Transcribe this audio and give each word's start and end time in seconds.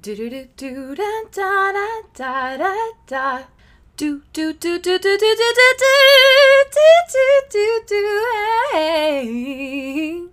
Do 0.00 0.14
do 0.14 0.30
do 0.30 0.46
do 0.56 0.94
da 0.94 1.22
da 1.32 1.72
da 1.72 1.88
da 2.14 2.56
da 2.56 2.74
da. 3.08 3.42
Do 3.96 4.22
do 4.32 4.52
do 4.52 4.78
do 4.78 4.96
do 4.96 4.98
do 4.98 5.18
do 5.18 5.18
do 5.18 5.34
do 5.34 5.94
do 6.70 6.86
do 7.10 7.26
do 7.50 7.82
do 7.88 8.02
hey. 8.72 10.28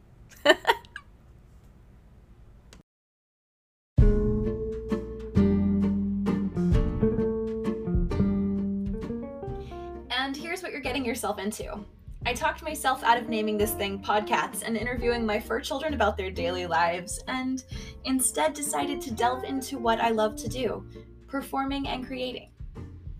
And 10.11 10.37
here's 10.37 10.61
what 10.61 10.71
you're 10.71 10.81
getting 10.81 11.03
yourself 11.03 11.39
into. 11.39 11.83
I 12.27 12.33
talked 12.33 12.63
myself 12.63 13.03
out 13.03 13.19
of 13.19 13.29
naming 13.29 13.55
this 13.55 13.73
thing 13.73 14.01
podcasts 14.01 14.63
and 14.65 14.75
interviewing 14.75 15.27
my 15.27 15.39
fur 15.39 15.59
children 15.59 15.93
about 15.93 16.17
their 16.17 16.31
daily 16.31 16.65
lives, 16.65 17.23
and 17.27 17.63
instead 18.05 18.55
decided 18.55 18.99
to 19.01 19.13
delve 19.13 19.43
into 19.43 19.77
what 19.77 20.01
I 20.01 20.09
love 20.09 20.35
to 20.37 20.47
do 20.47 20.83
performing 21.27 21.87
and 21.87 22.05
creating. 22.05 22.49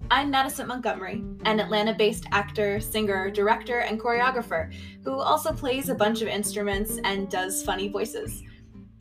I'm 0.10 0.32
Madison 0.32 0.68
Montgomery, 0.68 1.24
an 1.44 1.60
Atlanta 1.60 1.94
based 1.94 2.26
actor, 2.32 2.80
singer, 2.80 3.30
director, 3.30 3.80
and 3.80 4.02
choreographer 4.02 4.74
who 5.04 5.20
also 5.20 5.54
plays 5.54 5.90
a 5.90 5.96
bunch 5.96 6.24
of 6.24 6.28
instruments 6.28 6.98
and 7.04 7.30
does 7.30 7.62
funny 7.62 7.90
voices. 7.90 8.42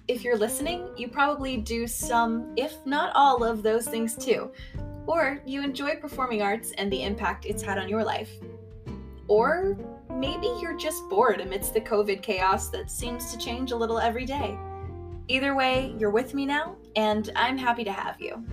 If 0.06 0.22
you're 0.22 0.36
listening, 0.36 0.86
you 0.98 1.08
probably 1.08 1.56
do 1.56 1.86
some, 1.86 2.52
if 2.56 2.74
not 2.84 3.10
all, 3.14 3.42
of 3.42 3.62
those 3.62 3.86
things 3.86 4.16
too. 4.16 4.52
Or 5.06 5.40
you 5.46 5.62
enjoy 5.62 5.96
performing 5.96 6.42
arts 6.42 6.72
and 6.72 6.92
the 6.92 7.04
impact 7.04 7.46
it's 7.46 7.62
had 7.62 7.78
on 7.78 7.88
your 7.88 8.04
life. 8.04 8.30
Or 9.28 9.78
maybe 10.10 10.46
you're 10.60 10.76
just 10.76 11.08
bored 11.08 11.40
amidst 11.40 11.74
the 11.74 11.80
COVID 11.80 12.22
chaos 12.22 12.68
that 12.68 12.90
seems 12.90 13.32
to 13.32 13.38
change 13.38 13.72
a 13.72 13.76
little 13.76 13.98
every 13.98 14.26
day. 14.26 14.58
Either 15.28 15.54
way, 15.54 15.94
you're 15.98 16.10
with 16.10 16.34
me 16.34 16.44
now, 16.44 16.76
and 16.96 17.30
I'm 17.34 17.56
happy 17.56 17.84
to 17.84 17.92
have 17.92 18.20
you. 18.20 18.44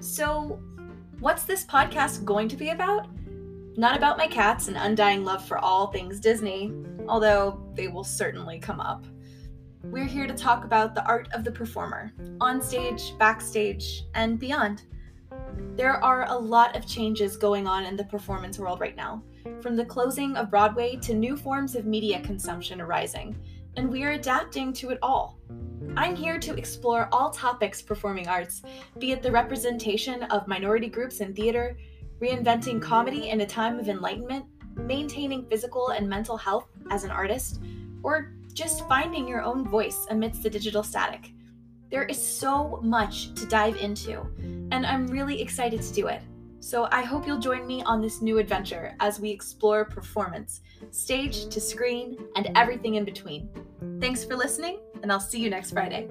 So, 0.00 0.60
what's 1.20 1.44
this 1.44 1.64
podcast 1.64 2.24
going 2.24 2.48
to 2.48 2.56
be 2.56 2.70
about? 2.70 3.06
Not 3.76 3.96
about 3.96 4.18
my 4.18 4.26
cats 4.26 4.66
and 4.66 4.76
undying 4.76 5.24
love 5.24 5.46
for 5.46 5.58
all 5.58 5.88
things 5.88 6.18
Disney, 6.18 6.72
although 7.06 7.60
they 7.74 7.86
will 7.86 8.02
certainly 8.02 8.58
come 8.58 8.80
up. 8.80 9.04
We're 9.84 10.06
here 10.06 10.26
to 10.26 10.34
talk 10.34 10.64
about 10.64 10.94
the 10.94 11.06
art 11.06 11.28
of 11.32 11.44
the 11.44 11.52
performer, 11.52 12.12
on 12.40 12.60
stage, 12.60 13.16
backstage, 13.16 14.04
and 14.14 14.38
beyond. 14.38 14.82
There 15.76 16.02
are 16.02 16.28
a 16.28 16.36
lot 16.36 16.76
of 16.76 16.86
changes 16.86 17.36
going 17.36 17.68
on 17.68 17.84
in 17.84 17.96
the 17.96 18.04
performance 18.04 18.58
world 18.58 18.80
right 18.80 18.96
now, 18.96 19.22
from 19.60 19.76
the 19.76 19.84
closing 19.84 20.36
of 20.36 20.50
Broadway 20.50 20.96
to 20.96 21.14
new 21.14 21.36
forms 21.36 21.76
of 21.76 21.86
media 21.86 22.20
consumption 22.20 22.80
arising, 22.80 23.36
and 23.76 23.88
we 23.88 24.02
are 24.02 24.10
adapting 24.10 24.72
to 24.74 24.90
it 24.90 24.98
all. 25.00 25.38
I'm 25.96 26.16
here 26.16 26.40
to 26.40 26.54
explore 26.54 27.08
all 27.12 27.30
topics 27.30 27.80
performing 27.80 28.26
arts, 28.26 28.62
be 28.98 29.12
it 29.12 29.22
the 29.22 29.30
representation 29.30 30.24
of 30.24 30.48
minority 30.48 30.88
groups 30.88 31.20
in 31.20 31.32
theater, 31.34 31.78
reinventing 32.20 32.82
comedy 32.82 33.30
in 33.30 33.42
a 33.42 33.46
time 33.46 33.78
of 33.78 33.88
enlightenment, 33.88 34.44
maintaining 34.74 35.46
physical 35.46 35.90
and 35.90 36.08
mental 36.08 36.36
health 36.36 36.66
as 36.90 37.04
an 37.04 37.10
artist, 37.12 37.60
or 38.02 38.32
just 38.52 38.86
finding 38.88 39.26
your 39.26 39.42
own 39.42 39.64
voice 39.64 40.06
amidst 40.10 40.42
the 40.42 40.50
digital 40.50 40.82
static. 40.82 41.32
There 41.90 42.04
is 42.04 42.20
so 42.20 42.80
much 42.82 43.34
to 43.34 43.46
dive 43.46 43.76
into, 43.76 44.26
and 44.70 44.84
I'm 44.84 45.06
really 45.06 45.40
excited 45.40 45.80
to 45.82 45.92
do 45.92 46.08
it. 46.08 46.22
So 46.60 46.88
I 46.90 47.02
hope 47.02 47.26
you'll 47.26 47.38
join 47.38 47.66
me 47.66 47.82
on 47.84 48.02
this 48.02 48.20
new 48.20 48.38
adventure 48.38 48.94
as 49.00 49.20
we 49.20 49.30
explore 49.30 49.84
performance, 49.84 50.60
stage 50.90 51.48
to 51.48 51.60
screen, 51.60 52.18
and 52.36 52.50
everything 52.56 52.96
in 52.96 53.04
between. 53.04 53.48
Thanks 54.00 54.24
for 54.24 54.36
listening, 54.36 54.80
and 55.02 55.10
I'll 55.10 55.20
see 55.20 55.40
you 55.40 55.50
next 55.50 55.70
Friday. 55.70 56.08